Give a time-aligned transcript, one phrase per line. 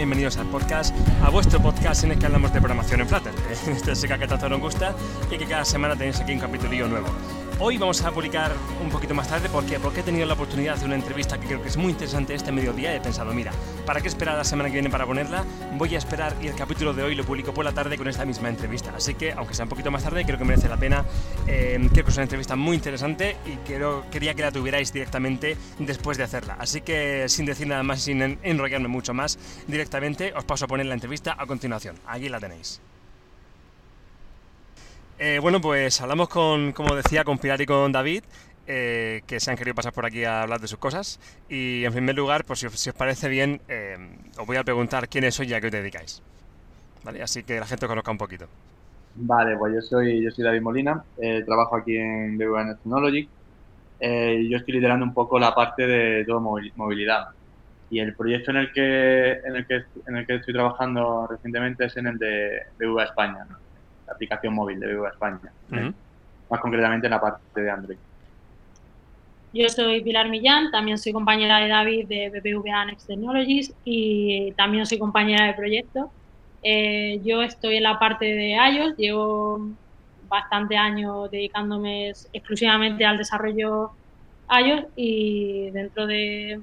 [0.00, 3.34] bienvenidos al podcast, a vuestro podcast en el que hablamos de programación en Flutter.
[3.50, 4.94] Este es el que tanto nos gusta
[5.30, 7.08] y que cada semana tenéis aquí un capítulo nuevo.
[7.62, 10.76] Hoy vamos a publicar un poquito más tarde porque, porque he tenido la oportunidad de
[10.76, 13.52] hacer una entrevista que creo que es muy interesante este mediodía y he pensado, mira,
[13.84, 15.44] ¿para qué esperar la semana que viene para ponerla?
[15.76, 18.24] Voy a esperar y el capítulo de hoy lo publico por la tarde con esta
[18.24, 18.94] misma entrevista.
[18.96, 21.04] Así que, aunque sea un poquito más tarde, creo que merece la pena.
[21.46, 25.58] Eh, creo que es una entrevista muy interesante y quiero, quería que la tuvierais directamente
[25.78, 26.56] después de hacerla.
[26.58, 30.86] Así que, sin decir nada más sin enrollarme mucho más, directamente os paso a poner
[30.86, 31.96] la entrevista a continuación.
[32.06, 32.80] Aquí la tenéis.
[35.22, 38.24] Eh, bueno, pues hablamos con, como decía, con Pilar y con David,
[38.66, 41.20] eh, que se han querido pasar por aquí a hablar de sus cosas.
[41.46, 43.98] Y en primer lugar, pues si, os parece bien, eh,
[44.38, 46.22] os voy a preguntar quiénes sois y a qué os dedicáis.
[47.04, 47.22] ¿Vale?
[47.22, 48.46] Así que la gente os conozca un poquito.
[49.14, 51.04] Vale, pues yo soy, yo soy David Molina,
[51.44, 53.28] trabajo aquí en BVN Technology.
[54.00, 57.28] yo estoy liderando un poco la parte de todo movilidad.
[57.90, 61.84] Y el proyecto en el que, en el que, en el que estoy trabajando recientemente
[61.84, 63.44] es en el de BVA España.
[63.50, 63.69] ¿no?
[64.10, 65.52] Aplicación móvil de BBVA España.
[66.50, 67.98] Más concretamente en la parte de Android.
[69.52, 74.86] Yo soy Pilar Millán, también soy compañera de David de BBVA Next Technologies y también
[74.86, 76.10] soy compañera de proyecto.
[76.62, 79.70] Eh, yo estoy en la parte de iOS, llevo
[80.28, 83.90] bastante años dedicándome exclusivamente al desarrollo
[84.48, 86.60] iOS y dentro de,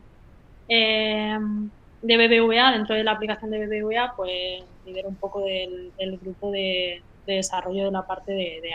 [0.70, 1.38] eh,
[2.02, 7.02] de BBVA, dentro de la aplicación de BBVA, pues lidero un poco del grupo de,
[7.28, 8.72] de desarrollo de la parte de, de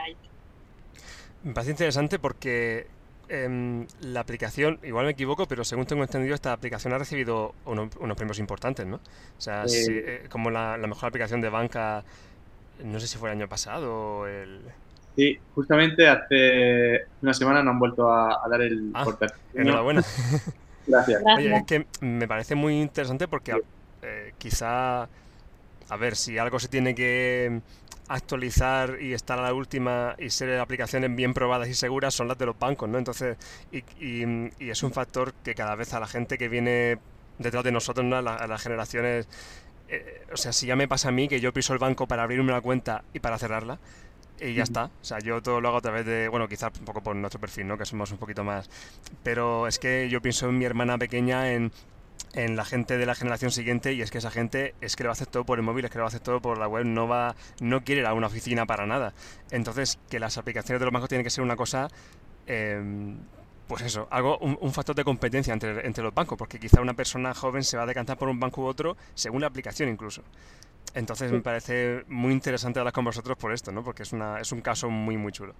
[1.43, 2.87] Me parece interesante porque
[3.29, 8.17] em, la aplicación, igual me equivoco, pero según tengo entendido, esta aplicación ha recibido unos
[8.17, 8.97] premios importantes, ¿no?
[8.97, 12.05] O sea, eh, como la, mejor aplicación de banca,
[12.85, 14.61] no sé si fue el año pasado o el...
[15.17, 19.05] Sí, justamente hace una semana nos han vuelto a, dar el ah,
[19.53, 20.03] Enhorabuena.
[20.87, 21.23] Gracias.
[21.37, 23.61] Oye, es que me parece muy interesante porque
[24.03, 27.61] eh, quizá, a ver, si algo se tiene que
[28.09, 32.39] actualizar y estar a la última y ser aplicaciones bien probadas y seguras son las
[32.39, 32.99] de los bancos, ¿no?
[32.99, 33.37] Entonces,
[33.71, 36.99] y, y, es un factor que cada vez a la gente que viene
[37.39, 38.17] detrás de nosotros, ¿no?
[38.17, 39.29] a, las generaciones,
[39.89, 42.23] eh, o sea, si ya me pasa a mí que yo piso el banco para
[42.23, 43.79] abrirme una cuenta y para cerrarla,
[44.41, 44.87] y ya está.
[44.87, 47.41] O sea, yo todo lo hago a través de, bueno, quizás un poco por nuestro
[47.41, 47.79] perfil, ¿no?
[47.79, 48.69] Que somos un poquito más.
[49.23, 51.71] Pero es que yo pienso en mi hermana pequeña, en
[52.35, 55.11] en la gente de la generación siguiente y es que esa gente es que lo
[55.11, 57.35] hacer todo por el móvil, es que lo hacer todo por la web, no va,
[57.61, 59.13] no quiere ir a una oficina para nada.
[59.51, 61.89] Entonces, que las aplicaciones de los bancos tienen que ser una cosa,
[62.47, 63.19] em,
[63.69, 67.35] pues eso, algo, un, factor de competencia entre, entre los bancos, porque quizá una persona
[67.35, 70.23] joven se va a decantar por un banco u otro según la aplicación incluso.
[70.95, 73.83] Entonces me parece muy interesante hablar con vosotros por esto, ¿no?
[73.83, 75.55] Porque es, una, es un caso muy, muy chulo.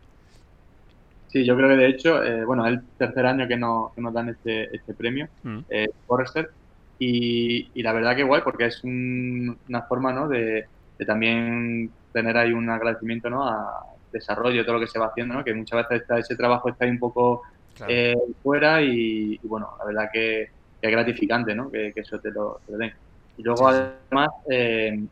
[1.33, 4.29] Sí, yo creo que de hecho, eh, bueno, es el tercer año que, nos dan
[4.29, 5.59] este, este premio, mm.
[5.71, 6.51] eh, Forrester,
[6.99, 10.29] y, la verdad que guay, porque es una forma ¿no?
[10.29, 10.67] de,
[11.07, 13.49] también tener ahí un agradecimiento ¿no?
[13.49, 15.43] a desarrollo, todo lo que se va haciendo, ¿no?
[15.43, 17.43] que muchas veces ese trabajo está ahí un poco
[17.89, 20.51] eh, fuera y, bueno, la verdad que,
[20.83, 21.71] es gratificante ¿no?
[21.71, 22.93] que, eso te lo, den.
[23.39, 25.03] Y luego además, eh,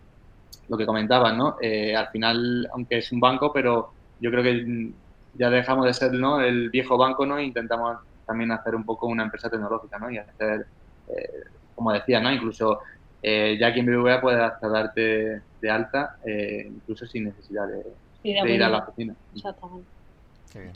[0.68, 1.56] lo que comentabas, ¿no?
[1.60, 4.92] Eh, al final, aunque es un banco, pero yo creo que
[5.34, 6.40] ya dejamos de ser ¿no?
[6.40, 7.38] el viejo banco ¿no?
[7.38, 10.10] e intentamos también hacer un poco una empresa tecnológica ¿no?
[10.10, 10.66] y hacer
[11.80, 12.30] como decía, ¿no?
[12.30, 12.80] Incluso
[13.22, 17.86] eh, ya aquí en BBVA puedes hasta darte de alta, eh, incluso sin necesidad de,
[18.22, 19.14] ir a la oficina.
[19.34, 19.88] Exactamente.
[20.52, 20.72] Qué bien.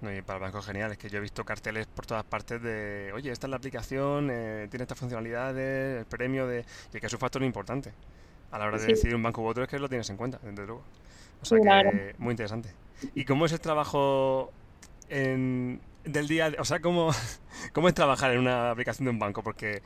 [0.00, 2.60] No, y para el banco genial, es que yo he visto carteles por todas partes
[2.60, 6.64] de, oye, esta es la aplicación, eh, tiene estas funcionalidades, el premio de...
[6.92, 7.92] Y que es un factor importante.
[8.50, 10.40] A la hora de decidir un banco u otro es que lo tienes en cuenta,
[10.42, 10.82] desde luego.
[11.42, 12.70] O sea que muy interesante.
[13.14, 14.52] ¿Y cómo es el trabajo
[15.08, 16.52] en, del día?
[16.58, 17.10] O sea, ¿cómo,
[17.72, 19.42] ¿cómo es trabajar en una aplicación de un banco?
[19.42, 19.82] Porque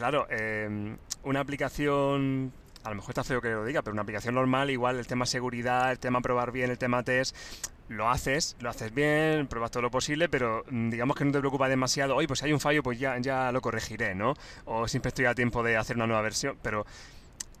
[0.00, 2.52] Claro, em, una aplicación,
[2.84, 5.26] a lo mejor está feo que lo diga, pero una aplicación normal, igual el tema
[5.26, 7.36] seguridad, el tema probar bien, el tema test,
[7.88, 11.40] lo haces, lo haces bien, pruebas todo lo posible, pero mm, digamos que no te
[11.40, 14.34] preocupa demasiado, oye, pues si hay un fallo, pues ya, ya lo corregiré, ¿no?
[14.64, 16.86] O siempre estoy a tiempo de hacer una nueva versión, pero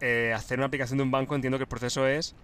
[0.00, 2.34] eh, hacer una aplicación de un banco entiendo que el proceso es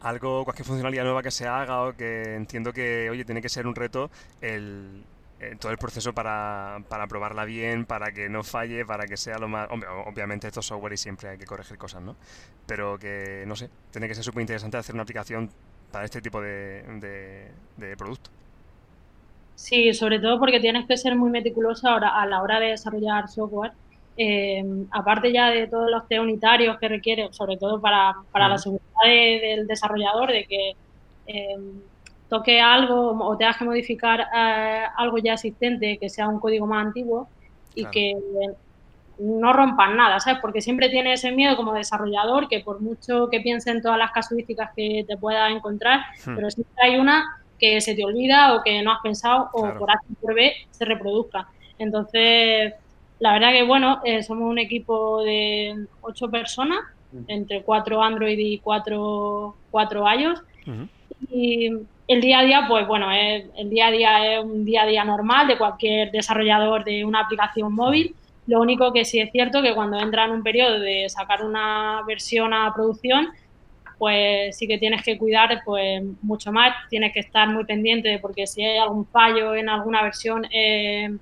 [0.00, 3.66] algo, cualquier funcionalidad nueva que se haga o que entiendo que, oye, tiene que ser
[3.66, 5.04] un reto el,
[5.42, 9.38] eh, todo el proceso para, para, probarla bien, para que no falle, para que sea
[9.38, 9.68] lo más...
[10.06, 12.14] obviamente esto es software y siempre hay que corregir cosas, ¿no?
[12.64, 15.50] Pero que, no sé, tiene que ser súper interesante hacer una aplicación
[15.90, 18.30] para este tipo de, de, producto.
[19.56, 23.28] Sí, sobre todo porque tienes que ser muy meticuloso ahora, a la hora de desarrollar
[23.28, 23.72] software.
[24.16, 28.58] Eh, aparte ya de todos los test unitarios que requiere, sobre todo para, para la
[28.58, 30.72] seguridad del desarrollador, de que
[31.26, 31.56] eh,
[32.28, 36.86] toque algo o tengas que modificar eh, algo ya existente que sea un código más
[36.86, 37.28] antiguo
[37.74, 38.14] y que
[39.18, 40.40] no rompan nada, ¿sabes?
[40.40, 44.10] Porque siempre tienes ese miedo como desarrollador que por mucho que piense en todas las
[44.10, 46.34] casuísticas que te pueda encontrar, hmm.
[46.34, 47.24] pero siempre hay una
[47.58, 50.84] que se te olvida o que no has pensado o por A por B se
[50.84, 51.48] reproduzca.
[51.78, 52.74] Entonces,
[53.22, 56.80] la verdad que bueno, eh, somos un equipo de ocho personas,
[57.28, 60.42] entre cuatro Android y cuatro, cuatro iOS.
[61.30, 61.70] Y
[62.08, 65.04] el día a día, pues bueno, el día a día es un día a día
[65.04, 68.12] normal de cualquier desarrollador de una aplicación móvil.
[68.48, 72.02] Lo único que sí es cierto que cuando entra en un periodo de sacar una
[72.04, 73.28] versión a producción,
[73.98, 78.48] pues sí que tienes que cuidar pues mucho más, tienes que estar muy pendiente porque
[78.48, 81.16] si hay algún fallo en alguna versión eh,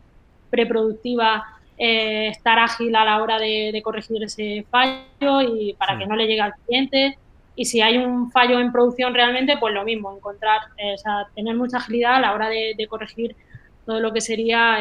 [0.48, 6.14] preproductiva, eh, estar ágil a la hora de, corregir ese fallo y para que no
[6.14, 7.16] le llegue al cliente.
[7.56, 11.26] Y si hay un fallo en producción realmente, pues lo mismo, encontrar, eh, o sea,
[11.34, 13.34] tener mucha agilidad a la hora de, corregir
[13.86, 14.76] todo lo que sería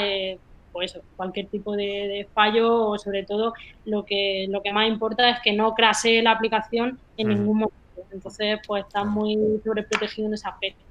[0.73, 3.53] pues cualquier tipo de, fallo o sobre todo
[3.85, 7.75] lo que, lo que más importa es que no crasee la aplicación en ningún momento.
[8.11, 10.88] Entonces, pues está muy sobreprotegido en ese aspecto.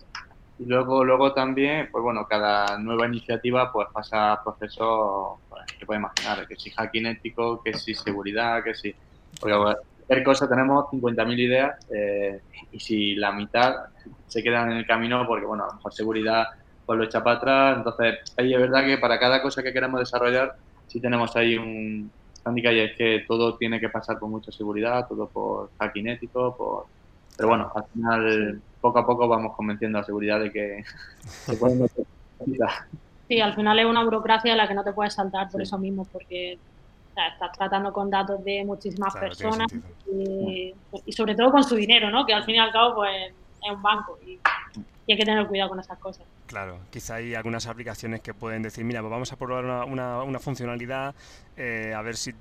[0.59, 6.01] Y luego, luego también, pues bueno, cada nueva iniciativa pues pasa procesos pues, que puede
[6.01, 8.95] imaginar, que si hacking ético, que si seguridad, que si...
[9.41, 12.41] Porque cualquier cosa tenemos 50.000 ideas eh,
[12.73, 13.75] y si la mitad
[14.27, 16.47] se quedan en el camino porque, bueno, a lo mejor seguridad
[16.89, 17.77] pues lo echa para atrás.
[17.77, 20.57] Entonces, ahí es verdad que para cada cosa que queremos desarrollar,
[20.87, 22.11] sí tenemos ahí un
[22.45, 26.57] handicap y es que todo tiene que pasar con mucha seguridad, todo por hacking ético,
[26.57, 26.98] por...
[27.39, 30.85] Pero bueno, al final, poco a poco vamos convenciendo a la seguridad de que
[31.23, 32.05] se pueden meter
[33.29, 36.05] Sí, al final es una burocracia la que no te puedes saltar por eso mismo,
[36.05, 36.59] porque
[37.09, 39.67] estás tratando con datos de muchísimas personas
[40.07, 40.75] y,
[41.05, 42.27] y, sobre todo con su dinero, ¿no?
[42.27, 43.33] Que al fin y al cabo, pues
[43.63, 44.39] es un banco y
[45.09, 46.27] y hay que tener cuidado con esas cosas.
[46.47, 50.39] Claro, quizá hay algunas aplicaciones que pueden decir, mira, pues vamos a probar una, una,
[50.39, 51.15] funcionalidad,
[51.57, 52.35] eh, a ver si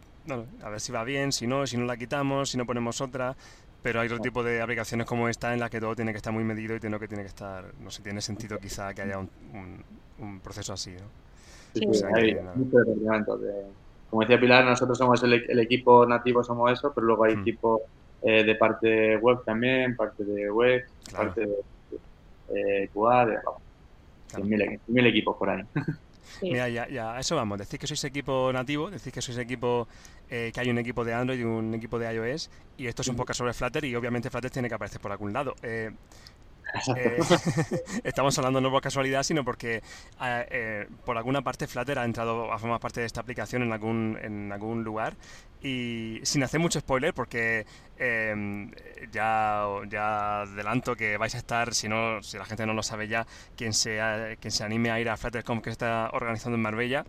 [0.62, 3.38] a ver si va bien, si no, si no la quitamos, si no ponemos otra,
[3.82, 6.34] pero hay otro tipo de aplicaciones como esta en la que todo tiene que estar
[6.34, 9.18] muy medido y tiene que tiene que estar, no sé, tiene sentido quizá que haya
[9.18, 9.30] un,
[10.20, 11.08] un, proceso así, ¿no?
[11.74, 12.86] Sí, sí, hay muchos
[13.42, 13.66] de,
[14.10, 17.42] como decía Pilar, nosotros somos el, el, equipo nativo, somos eso, pero luego hay mm.
[17.42, 17.82] equipo
[18.22, 21.56] eh, de parte web también, parte de web, parte de
[22.50, 22.90] eh,
[24.88, 25.64] mil, equipos por ahí.
[26.42, 27.58] Mira, ya, ya, a eso vamos.
[27.58, 29.88] Decís que sois equipo nativo, decís que sois equipo,
[30.30, 33.08] eh, que hay un equipo de Android y un equipo de iOS, y esto es
[33.08, 35.56] un poco sobre Flutter, y obviamente Flutter tiene que aparecer por algún lado.
[35.62, 35.92] Eh,
[36.96, 37.18] eh,
[38.04, 39.82] estamos hablando no por casualidad, sino porque eh,
[40.22, 44.18] eh, por alguna parte Flutter ha entrado a formar parte de esta aplicación en algún,
[44.22, 45.16] en algún lugar
[45.62, 47.66] y sin hacer mucho spoiler porque
[47.98, 48.72] em,
[49.12, 53.08] ya, ya adelanto que vais a estar, si no si la gente no lo sabe
[53.08, 53.26] ya,
[53.56, 54.00] quien se,
[54.40, 57.06] quien se anime a ir a FlutterConf que está organizando en Marbella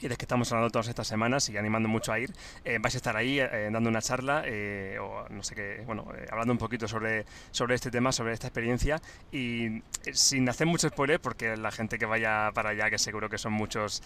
[0.00, 2.32] y de que estamos hablando todas estas semanas y animando mucho a ir,
[2.64, 6.06] eh, vais a estar ahí eh, dando una charla eh, o no sé qué, bueno,
[6.30, 9.00] hablando un poquito sobre, sobre este tema, sobre esta experiencia
[9.32, 13.38] y sin hacer mucho spoiler porque la gente que vaya para allá, que seguro que
[13.38, 14.02] son muchos,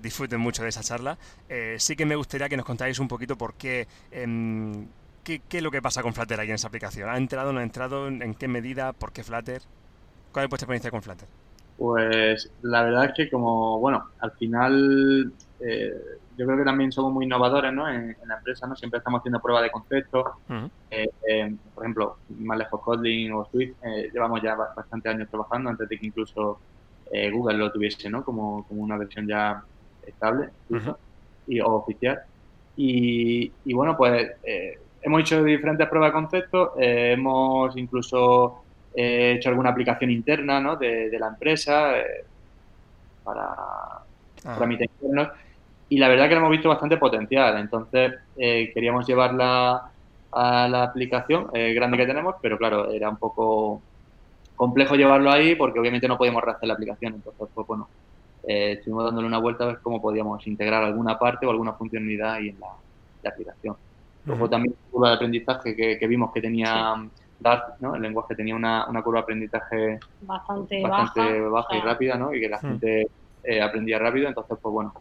[0.00, 1.18] disfruten mucho de esa charla,
[1.78, 3.86] sí que me gustaría que nos contáis un poquito por qué...
[4.10, 4.88] Em,
[5.24, 7.08] ¿Qué, ¿Qué, es lo que pasa con Flutter ahí en esa aplicación?
[7.08, 8.08] ¿Ha entrado, no ha entrado?
[8.08, 8.92] ¿En qué medida?
[8.92, 9.62] ¿Por qué Flutter?
[10.32, 11.28] ¿Cuál es vuestra experiencia con Flutter?
[11.82, 15.92] Pues la verdad es que como, bueno, al final eh,
[16.38, 17.88] yo creo que también somos muy innovadores ¿no?
[17.88, 18.76] en, la empresa, ¿no?
[18.76, 20.36] Siempre estamos haciendo pruebas de concepto.
[20.92, 23.74] Eh, eh, por ejemplo, más lejos Kotlin o Swift,
[24.12, 26.60] llevamos ya bastante años trabajando antes de que incluso
[27.32, 28.24] Google lo tuviese ¿no?
[28.24, 29.64] como, como una versión ya
[30.06, 30.50] estable
[31.48, 32.20] y, o oficial.
[32.76, 34.30] Y, y bueno, pues
[35.00, 38.61] hemos hecho diferentes pruebas de concepto, hemos incluso
[38.94, 40.76] he hecho alguna aplicación interna ¿no?
[40.76, 42.24] de, la empresa eh,
[43.24, 44.54] para ah.
[44.56, 45.28] trámites internos
[45.88, 47.58] y la verdad que lo hemos visto bastante potencial.
[47.58, 49.90] Entonces eh, queríamos llevarla
[50.32, 53.82] a la aplicación eh, grande que tenemos, pero claro, era un poco
[54.56, 57.14] complejo llevarlo ahí porque obviamente no podíamos rehacer la aplicación.
[57.14, 57.88] Entonces, pues bueno,
[58.42, 62.48] estuvimos dándole una vuelta a ver cómo podíamos integrar alguna parte o alguna funcionalidad ahí
[62.48, 62.68] en la,
[63.28, 63.76] aplicación.
[64.24, 66.94] Luego también curva de aprendizaje que, vimos que tenía
[67.42, 67.94] Dart, ¿no?
[67.94, 72.34] El lenguaje tenía una, curva de aprendizaje bastante, baja, y rápida, ¿no?
[72.34, 73.08] Y que la gente
[73.44, 74.94] eh, aprendía rápido, entonces, pues bueno,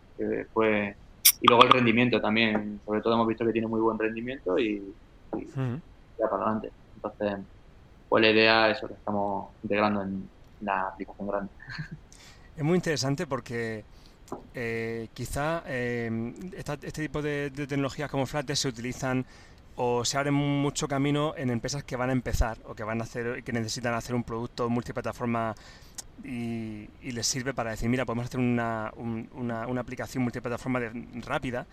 [0.54, 0.96] fue...
[1.44, 4.94] Y luego el rendimiento también, sobre todo hemos visto que tiene muy buen rendimiento y,
[5.34, 6.72] ya para adelante.
[6.96, 7.40] Entonces,
[8.10, 10.30] pues la idea es eso que estamos integrando en
[10.62, 11.52] la aplicación grande.
[12.54, 13.86] Es muy interesante porque
[14.54, 19.26] eh, quizá eh, este tipo de, de, tecnologías como Flutter se utilizan
[19.76, 23.04] o se abre mucho camino en empresas que van a empezar o que van a
[23.04, 25.56] hacer que necesitan hacer un producto multiplataforma
[26.24, 30.80] y, les sirve para decir, mira, podemos hacer una, una, una aplicación multiplataforma
[31.26, 31.68] rápida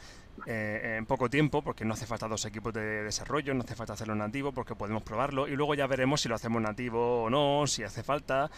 [0.46, 3.94] eh, en poco tiempo, porque no hace falta dos equipos de desarrollo, no hace falta
[3.94, 7.66] hacerlo nativo, porque podemos probarlo y luego ya veremos si lo hacemos nativo o no,
[7.66, 8.50] si hace falta.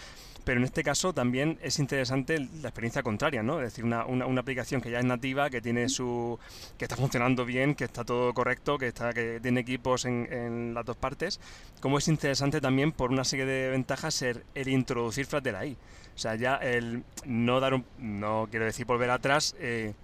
[0.45, 3.61] Pero en este caso también es interesante la experiencia contraria, ¿no?
[3.61, 6.39] Es decir, una, una, aplicación que ya es nativa, que tiene su,
[6.79, 10.75] que está funcionando bien, que está todo correcto, que está, que tiene equipos en, en
[10.75, 11.41] las dos partes.
[11.81, 15.77] Como es interesante también por una serie de ventajas el, el introducir Flutter ahí.
[16.15, 19.55] O sea, ya el no dar un, no quiero decir volver atrás.
[19.59, 19.95] Eh,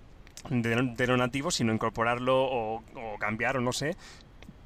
[0.50, 2.82] de, lo nativo, sino incorporarlo o,
[3.18, 3.96] cambiar o no sé,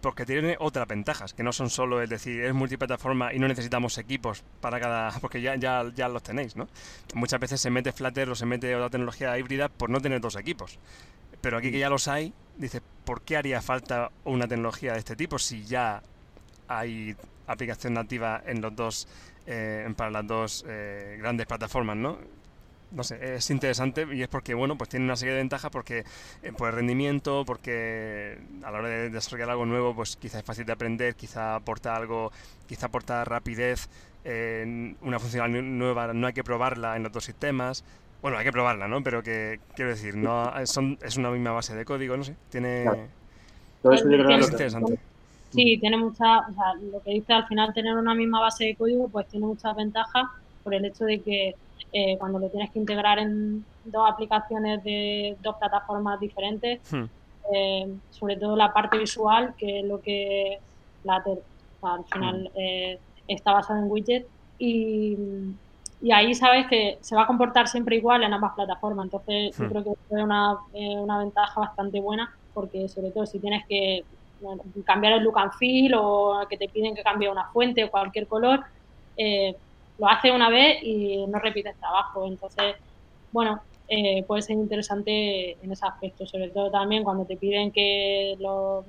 [0.01, 3.99] porque tiene otras ventajas, que no son solo, es decir, es multiplataforma y no necesitamos
[3.99, 6.69] equipos para cada, porque ya, ya, ya los tenéis, ¿no?
[7.15, 10.37] Muchas veces se mete Flutter o se mete otra tecnología híbrida por no tener dos
[10.37, 10.79] equipos.
[11.41, 15.17] Pero aquí que ya los hay, dice, ¿por qué haría falta una tecnología de este
[15.17, 16.03] tipo si ya
[16.69, 17.17] hay
[17.47, 19.09] aplicación nativa en los dos,
[19.47, 22.19] eh, para las dos eh, grandes plataformas, ¿no?
[22.93, 26.05] no sé, es interesante y es porque, bueno, pues tiene una serie de ventajas porque
[26.43, 30.45] eh, por el rendimiento, porque a la hora de desarrollar algo nuevo, pues quizá es
[30.45, 32.33] fácil de aprender, quizá aporta algo,
[32.67, 33.89] quizá aporta rapidez,
[34.25, 37.85] una funcionalidad nueva no hay que probarla en otros sistemas.
[38.23, 39.03] Bueno, hay que probarla, ¿no?
[39.03, 42.85] Pero que, quiero decir, no son, es una misma base de código, no sé, tiene...
[43.83, 44.99] Todo eso es interesante.
[45.51, 48.77] Sí, tiene mucha, o sea, lo que dice al final tener una misma base de
[48.77, 50.27] código, pues tiene muchas ventajas
[50.63, 51.55] por el hecho de que
[51.93, 57.05] eh, cuando lo tienes que integrar en dos aplicaciones de dos plataformas diferentes, hmm.
[57.53, 60.59] eh, sobre todo la parte visual, que es lo que
[61.03, 61.23] la
[61.83, 62.59] al final hmm.
[62.61, 64.27] eh, está basado en widget
[64.59, 65.17] y,
[66.01, 69.07] y, ahí sabes que se va a comportar siempre igual en ambas plataformas.
[69.07, 73.67] Entonces, yo creo que es una, una ventaja bastante buena porque sobre todo si tienes
[73.67, 74.05] que
[74.85, 78.27] cambiar el look and feel o que te piden que cambie una fuente o cualquier
[78.27, 78.65] color,
[79.17, 79.55] eh,
[79.99, 82.27] lo hace una vez y no repite el trabajo.
[82.27, 82.77] Entonces,
[83.33, 88.37] bueno, eh, puede ser interesante en ese aspecto, sobre todo también cuando te piden que,
[88.39, 88.85] lo,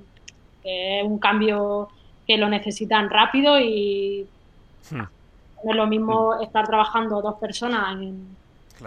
[0.64, 1.88] es un cambio
[2.26, 4.26] que lo necesitan rápido y
[4.90, 4.96] hmm.
[4.96, 6.42] no es lo mismo hmm.
[6.42, 8.36] estar trabajando dos personas en,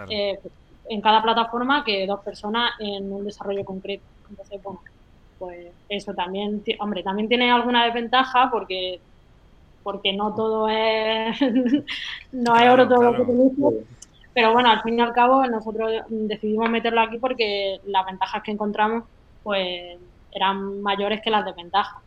[0.08, 0.40] eh,
[0.88, 4.04] en cada plataforma que dos personas en un desarrollo concreto.
[4.30, 4.80] Entonces, bueno,
[5.38, 9.00] pues eso también, hombre, también tiene alguna desventaja porque
[9.82, 11.38] porque no todo es,
[12.32, 13.74] no es oro todo lo que tenemos.
[14.34, 18.50] Pero bueno, al fin y al cabo nosotros decidimos meterlo aquí porque las ventajas que
[18.50, 19.04] encontramos
[19.44, 19.96] pues
[20.32, 22.02] eran mayores que las desventajas.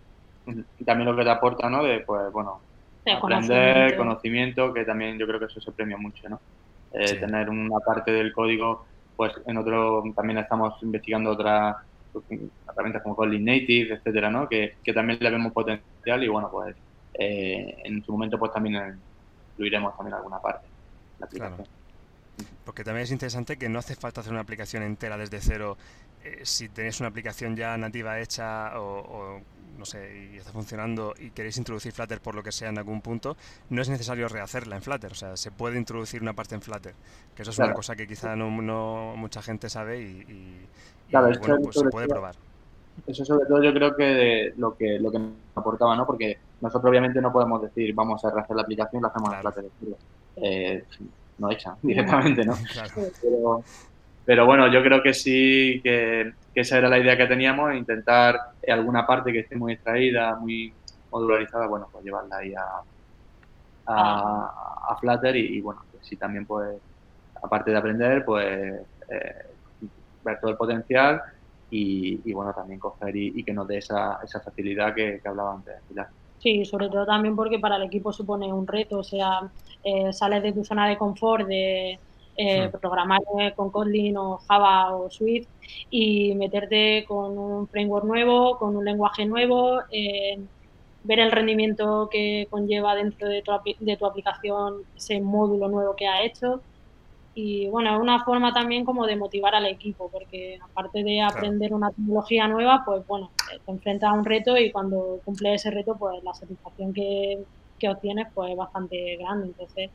[0.77, 1.83] Y también lo que te aporta, ¿no?
[1.83, 2.59] De, pues, bueno,
[3.09, 4.73] aprender, conocimiento.
[4.73, 6.39] que también yo creo que eso se premia mucho, ¿no?
[6.91, 11.77] Eh, tener una parte del código, pues en otro, también estamos investigando otras
[12.67, 14.47] herramientas como Kotlin Native, etcétera, ¿no?
[14.47, 16.75] Que, que también le vemos potencial y bueno, pues
[17.13, 18.99] eh, en su momento pues también
[19.51, 20.67] incluiremos también alguna parte
[21.19, 21.67] la aplicación.
[22.63, 25.77] Porque también es interesante que no hace falta hacer una aplicación entera desde cero.
[26.23, 29.41] Eh, si tenéis una aplicación ya nativa hecha o,
[29.77, 33.01] no sé, y está funcionando y queréis introducir Flutter por lo que sea en algún
[33.01, 33.37] punto,
[33.69, 35.11] no es necesario rehacerla en Flutter.
[35.11, 36.93] O sea, se puede introducir una parte en Flutter.
[37.35, 40.67] Que eso es una cosa que quizá no, mucha gente sabe y,
[41.11, 42.35] bueno, pues se puede probar
[43.07, 46.05] eso sobre todo yo creo que lo que lo que nos aportaba, ¿no?
[46.05, 49.53] Porque nosotros obviamente no podemos decir vamos a rehacer la aplicación y la hacemos claro.
[50.37, 50.83] en eh,
[51.37, 52.55] no echan directamente, ¿no?
[54.25, 58.37] Pero, bueno, yo creo que sí que, esa era la idea que teníamos, intentar
[58.67, 60.71] alguna parte que esté muy extraída, muy
[61.09, 62.83] modularizada, bueno, pues llevarla ahí a,
[63.87, 66.77] a, Flutter y, bueno, pues sí también pues,
[67.41, 69.45] aparte de aprender, pues eh,
[70.23, 71.21] ver todo el potencial
[71.71, 76.07] y, bueno, también coger y, que nos dé esa, esa facilidad que, hablaba antes Pilar.
[76.39, 79.51] Sí, sobre todo también porque para el equipo supone un reto, o sea,
[79.83, 81.99] eh, sales de tu zona de confort de
[82.37, 83.19] eh, programar
[83.55, 85.49] con Kotlin o Java o Swift
[85.89, 90.39] y meterte con un framework nuevo, con un lenguaje nuevo, eh,
[91.03, 96.07] ver el rendimiento que conlleva dentro de tu, de tu aplicación ese módulo nuevo que
[96.07, 96.61] ha hecho
[97.35, 101.73] y bueno, es una forma también como de motivar al equipo, porque aparte de aprender
[101.73, 103.31] una tecnología nueva, pues bueno,
[103.65, 107.45] te enfrentas a un reto y cuando cumple ese reto, pues la satisfacción que,
[107.87, 109.89] obtienes pues es bastante grande, entonces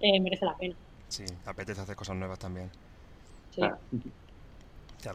[0.00, 0.76] eh, merece la pena.
[1.08, 2.70] Sí, apetece hacer cosas nuevas también.
[3.50, 3.62] Sí.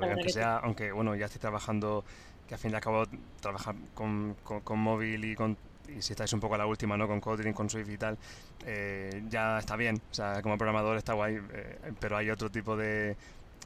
[0.02, 2.04] aunque sea, aunque bueno, ya estoy trabajando,
[2.48, 3.04] que al fin y al cabo
[3.42, 5.56] trabajar con, con móvil y con
[5.98, 7.08] y si estáis un poco a la última, ¿no?
[7.08, 8.18] Con Kotlin, con Swift y tal,
[8.66, 10.02] eh, ya está bien.
[10.12, 13.16] O sea, como programador está guay, eh, pero hay otro tipo de,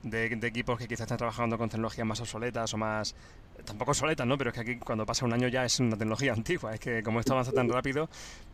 [0.03, 3.15] de, equipos que quizás están trabajando con tecnologías más obsoletas o más...
[3.65, 4.37] Tampoco obsoletas, ¿no?
[4.37, 6.73] Pero es que aquí cuando pasa un año ya es una tecnología antigua.
[6.73, 8.09] Es que como esto avanza tan rápido,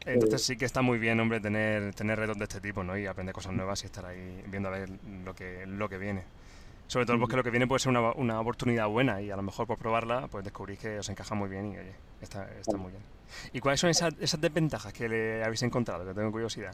[0.05, 2.97] entonces sí que está muy bien, hombre, tener, tener retos de este tipo, ¿no?
[2.97, 4.89] Y aprender cosas nuevas y estar ahí viendo a ver
[5.23, 6.23] lo que, lo que viene.
[6.89, 9.43] Sobre todo porque lo que viene puede ser una, una, oportunidad buena y a lo
[9.43, 12.89] mejor por probarla pues descubrís que os encaja muy bien y oye, está, está muy
[12.89, 13.03] bien.
[13.53, 16.03] ¿Y cuáles son esas, esas desventajas que le habéis encontrado?
[16.03, 16.73] Que tengo curiosidad.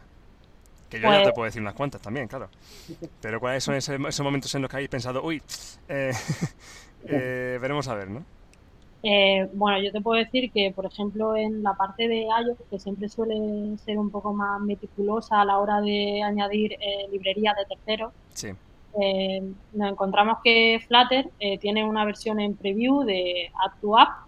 [0.90, 2.48] Que yo ya te pues puedo decir unas cuantas también, claro.
[3.22, 5.42] Pero ¿cuáles son esos, momentos en los que habéis pensado, uy,
[5.90, 6.14] eh,
[7.10, 8.24] eh, veremos a ver, ¿no?
[9.04, 12.80] Eh, bueno, yo te puedo decir que, por ejemplo, en la parte de iOS, que
[12.80, 16.78] siempre suele ser un poco más meticulosa a la hora de añadir
[17.12, 18.54] librerías de terceros, sí.
[19.74, 24.26] Nos encontramos que Flutter tiene una versión en preview de App to App.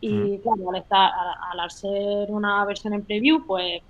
[0.00, 1.10] Y, claro, al, estar,
[1.52, 3.82] al ser una versión en preview, pues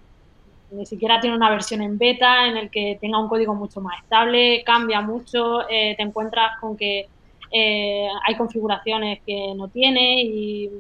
[0.73, 4.01] ni siquiera tiene una versión en beta en el que tenga un código mucho más
[4.03, 7.09] estable, cambia mucho, eh, te encuentras con que
[7.51, 10.71] eh, hay configuraciones que no tiene y,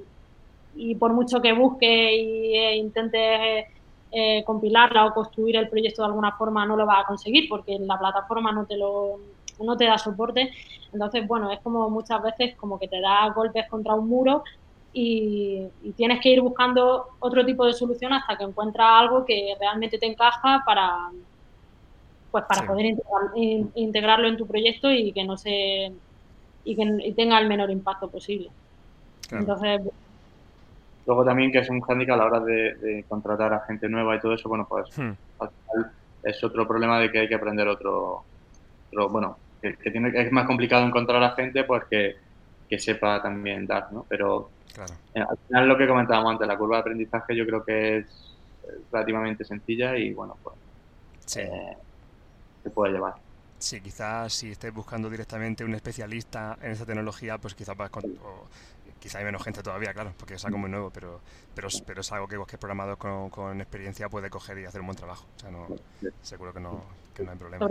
[0.98, 3.66] por mucho que busque y e intente
[4.12, 7.78] eh, compilarla o construir el proyecto de alguna forma no lo va a conseguir porque
[7.78, 9.18] la plataforma no te lo
[9.60, 10.50] no te da soporte.
[10.92, 14.42] Entonces, bueno, es como muchas veces como que te da golpes contra un muro
[14.92, 19.98] y, tienes que ir buscando otro tipo de solución hasta que encuentras algo que realmente
[19.98, 21.10] te encaja para
[22.30, 22.94] pues para poder
[23.74, 25.92] integrarlo en tu proyecto y que no se
[26.64, 28.50] y que tenga el menor impacto posible.
[29.30, 29.80] Entonces
[31.06, 34.20] luego también que es un hándicap a la hora de, contratar a gente nueva y
[34.20, 35.12] todo eso, bueno, pues hmm.
[35.38, 35.92] al final
[36.22, 38.24] es otro problema de que hay que aprender otro,
[39.10, 42.16] bueno, que, tiene, es más complicado encontrar a gente pues que,
[42.68, 44.06] que sepa también dar, ¿no?
[44.08, 44.50] Pero
[45.14, 48.36] eh, al final lo que comentábamos antes, la curva de aprendizaje yo creo que es
[48.92, 51.76] relativamente sencilla y bueno, pues eh,
[52.62, 53.14] se puede llevar.
[53.58, 57.76] Sí, quizás si estés buscando directamente un especialista en esa tecnología, pues quizás
[59.00, 61.20] quizá hay menos gente todavía, claro, porque es algo muy nuevo, pero
[61.54, 64.88] pero, pero es algo que cualquier programador con, con experiencia puede coger y hacer un
[64.88, 65.26] buen trabajo.
[65.36, 65.66] O sea, no,
[66.22, 66.82] seguro que no,
[67.14, 67.66] que no hay problema.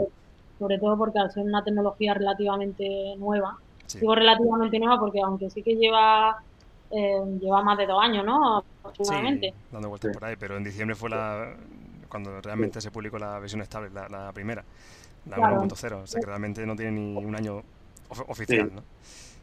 [0.58, 3.58] Sobre, todo porque al ser una tecnología relativamente nueva,
[3.94, 6.38] digo relativamente nueva porque aunque sí que lleva
[6.92, 8.58] eh, lleva más de dos años, ¿no?
[8.84, 9.52] Aproximadamente.
[9.52, 11.56] Sí, dando vueltas por ahí, pero en diciembre fue la
[12.10, 14.64] cuando realmente se publicó la versión estable, la, primera,
[15.28, 17.62] la 1.0, o sea que realmente no tiene ni un año
[18.28, 18.84] oficial, ¿no?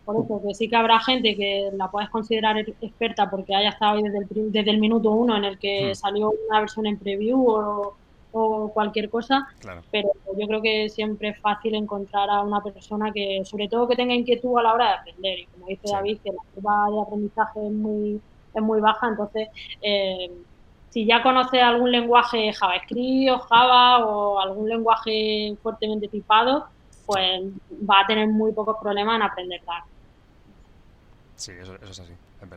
[0.06, 3.96] Por eso, que sí que habrá gente que la puedes considerar experta porque haya estado
[3.96, 5.94] ahí desde el, desde el minuto uno en el que hmm.
[5.96, 7.96] salió una versión en preview o,
[8.38, 9.48] o cualquier cosa,
[9.90, 13.96] pero yo creo que siempre es fácil encontrar a una persona que, sobre todo que
[13.96, 17.00] tenga inquietud a la hora de aprender, y como dice David, que la curva de
[17.00, 18.20] aprendizaje es muy,
[18.54, 19.48] es muy baja, entonces
[19.82, 20.30] eh,
[20.90, 26.66] si ya conoce algún lenguaje JavaScript o Java o algún lenguaje fuertemente tipado,
[27.06, 27.42] pues
[27.88, 29.60] va a tener muy pocos problemas en aprender
[31.36, 32.12] Sí, eso, eso es así.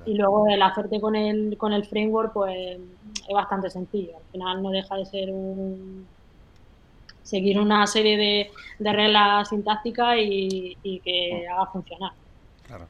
[0.06, 2.80] Y luego el hacerte con el, con el framework, pues
[3.28, 4.18] es bastante sencillo.
[4.18, 6.08] Al final no deja de ser un
[7.24, 12.12] seguir una serie de, de reglas sintácticas y, que haga funcionar.
[12.65, 12.88] Claro.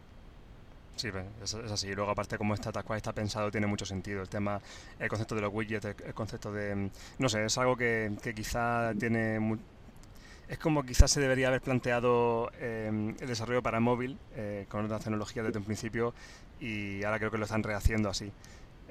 [0.96, 1.10] Sí,
[1.42, 1.88] es, así.
[1.88, 4.22] Y luego, aparte, como está cual está pensado, tiene mucho sentido.
[4.22, 4.60] El tema,
[5.00, 6.90] el concepto de los widgets, el, concepto de.
[7.18, 9.40] No sé, es algo que, que quizá tiene
[10.50, 15.04] es como quizás se debería haber planteado em, el desarrollo para móvil eh, con otras
[15.04, 16.14] tecnologías desde un principio
[16.60, 18.32] y ahora creo que lo están rehaciendo así.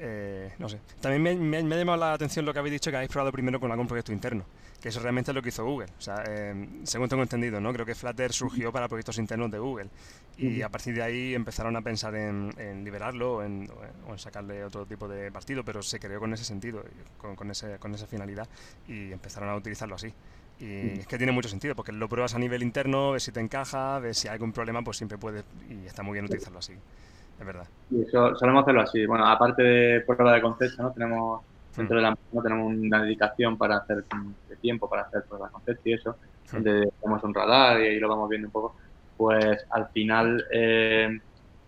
[0.01, 0.79] Eh, no sé.
[1.01, 3.73] También me, ha llamado la atención lo que habéis dicho que habéis probado primero con
[3.73, 4.44] algún proyecto interno,
[4.81, 5.88] que eso realmente es lo que hizo Google.
[5.99, 7.73] O sea, em, según tengo entendido, ¿no?
[7.73, 9.90] Creo que Flutter surgió para proyectos internos de Google
[10.37, 13.68] y a partir de ahí empezaron a pensar en, liberarlo o en,
[14.16, 16.85] sacarle otro tipo de partido, pero se creó con ese sentido,
[17.16, 18.49] con, con, ese, con esa finalidad
[18.87, 20.14] y empezaron a utilizarlo así.
[20.61, 23.40] Y es que tiene mucho sentido, porque lo pruebas a nivel interno, ves si te
[23.40, 26.73] encaja, ves si hay algún problema, pues siempre puedes, y está muy bien utilizarlo así,
[26.73, 27.66] es verdad.
[27.97, 29.07] Eso, solemos hacerlo así.
[29.07, 30.90] Bueno, aparte de prueba de concepto, ¿no?
[30.90, 31.42] Tenemos,
[31.77, 34.05] dentro de la no tenemos una dedicación para hacer
[34.49, 36.16] de tiempo para hacer prueba de concepto y eso,
[36.51, 38.75] donde tenemos un radar y ahí lo vamos viendo un poco.
[39.16, 41.21] Pues al final eh,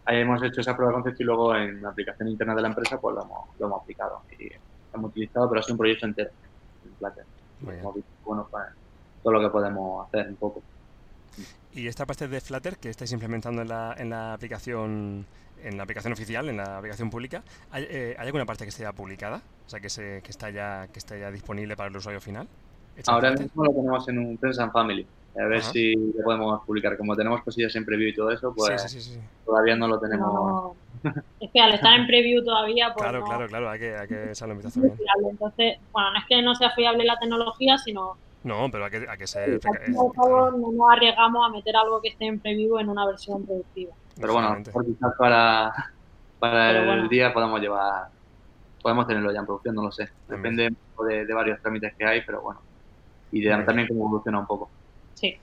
[0.07, 3.01] hemos hecho esa prueba de concepto y luego en la aplicación interna de la empresa
[3.01, 4.57] pues lo hemos, lo hemos aplicado y lo
[4.95, 6.31] hemos utilizado, pero ha sido un proyecto entero
[6.85, 7.25] en Flutter.
[9.23, 10.63] Todo lo que podemos hacer un poco.
[11.73, 15.27] Y esta parte de Flutter que estáis implementando en la, en la aplicación
[15.63, 18.93] en la aplicación oficial, en la aplicación pública, ¿hay, eh, alguna parte que esté ya
[18.93, 19.43] publicada?
[19.67, 22.49] O sea, que, se, que, está ya, que está ya disponible para el usuario final.
[23.07, 25.07] Ahora mismo lo tenemos en un Friends and Family.
[25.39, 26.97] A ver si lo podemos publicar.
[26.97, 29.11] Como tenemos cosillas en preview y todo eso, pues
[29.45, 30.77] todavía no lo tenemos.
[31.41, 32.93] Es que al estar en preview todavía.
[32.93, 36.55] Pues claro, claro, claro, hay que, hay que echarlo Entonces, bueno, no es que no
[36.55, 39.61] sea fiable la tecnología, sino No, pero hay que, hay que ser...
[39.89, 43.95] no nos arriesgamos a meter algo que esté en preview en una versión productiva.
[44.19, 45.73] Pero bueno, quizás para,
[46.39, 48.09] para el día podemos llevar,
[48.83, 50.09] podemos tenerlo ya en producción, no lo sé.
[50.29, 50.71] Depende
[51.07, 52.61] de, de varios trámites que hay, pero bueno.
[53.33, 54.71] Y también cómo evoluciona un poco.
[55.15, 55.37] Sí.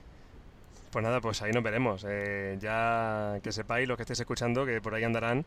[0.90, 2.04] Pues nada, pues ahí nos veremos.
[2.08, 5.44] Eh, ya que sepáis, los que estéis escuchando, que por ahí andarán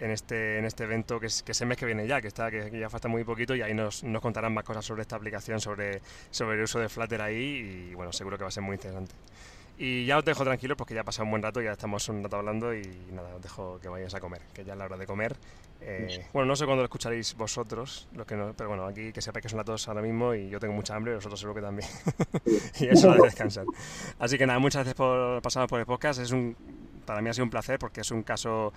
[0.00, 2.50] en este, en este evento que es, que ese mes que viene ya, que está
[2.50, 5.60] que ya falta muy poquito y ahí nos, nos contarán más cosas sobre esta aplicación,
[5.60, 8.74] sobre, sobre el uso de Flutter ahí y bueno, seguro que va a ser muy
[8.74, 9.14] interesante.
[9.76, 12.22] Y ya os dejo tranquilos porque ya ha pasado un buen rato, ya estamos un
[12.22, 14.96] rato hablando y nada, os dejo que vayáis a comer, que ya es la hora
[14.96, 15.36] de comer.
[15.80, 19.20] Eh, bueno, no sé cuándo lo escucharéis vosotros, los que no, pero bueno, aquí que
[19.20, 21.56] sepáis que son las dos ahora mismo y yo tengo mucha hambre y vosotros seguro
[21.56, 21.88] que también.
[22.80, 23.66] y eso de descansar.
[24.20, 26.20] Así que nada, muchas gracias por pasar por el podcast.
[26.20, 26.56] Es un,
[27.04, 28.72] para mí ha sido un placer porque es un caso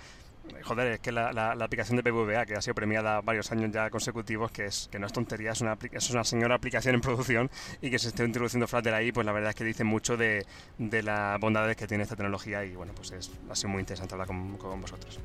[0.64, 3.90] joder, es que la, la, aplicación de BBVA, que ha sido premiada varios años ya
[3.90, 7.50] consecutivos, que es que no es tontería, es una, es una señora aplicación en producción
[7.82, 10.46] y que se esté introduciendo Flutter ahí, pues la verdad es que dice mucho de,
[10.78, 14.14] de las bondades que tiene esta tecnología y bueno, pues es, ha sido muy interesante
[14.14, 15.20] hablar con, con vosotros.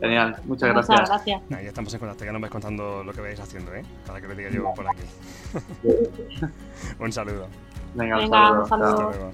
[0.00, 1.00] Genial, muchas gracias.
[1.00, 1.42] Muchas gracias.
[1.48, 3.82] ya estamos en contacto, ya nos vais contando lo que vais haciendo, ¿eh?
[4.06, 5.02] Para que lo diga yo por aquí.
[7.00, 7.48] un saludo.
[7.94, 9.32] Venga, un saludo.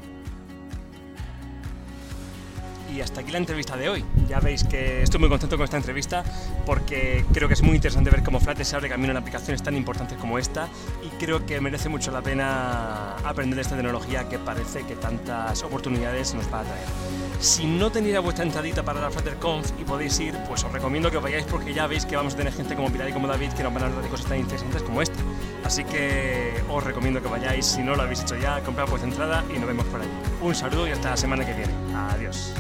[2.93, 4.05] Y hasta aquí la entrevista de hoy.
[4.29, 6.25] Ya veis que estoy muy contento con esta entrevista
[6.65, 9.77] porque creo que es muy interesante ver cómo Flutter se abre camino en aplicaciones tan
[9.77, 10.69] importantes como esta
[11.03, 16.35] y creo que merece mucho la pena aprender esta tecnología que parece que tantas oportunidades
[16.35, 16.87] nos va a traer.
[17.41, 21.19] Si no tenéis vuestra entradita para la FlutterConf y podéis ir, pues os recomiendo que
[21.19, 23.63] vayáis porque ya veis que vamos a tener gente como Pilar y como David que
[23.63, 25.19] nos van a hablar de cosas tan interesantes como esta.
[25.65, 29.45] Así que os recomiendo que vayáis, si no lo habéis hecho ya, comprad vuestra entrada
[29.55, 30.11] y nos vemos por allí.
[30.41, 31.73] Un saludo y hasta la semana que viene.
[31.95, 32.53] Adiós.